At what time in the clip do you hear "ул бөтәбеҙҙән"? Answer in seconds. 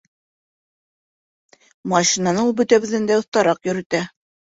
2.45-3.05